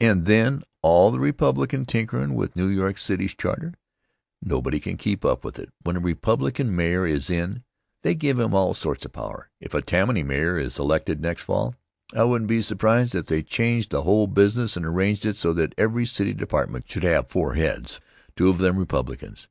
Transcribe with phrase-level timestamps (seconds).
[0.00, 3.74] And then all the Republican tinkerin' with New York City's charter.
[4.40, 5.68] Nobody can keep up with it.
[5.82, 7.62] When a Republican mayor is in,
[8.00, 9.50] they give him all sorts of power.
[9.60, 11.74] If a Tammany mayor is elected next fall
[12.14, 15.74] I wouldn't be surprised if they changed the whole business and arranged it so that
[15.76, 18.00] every city department should have four heads,
[18.34, 19.48] two of them Republicans.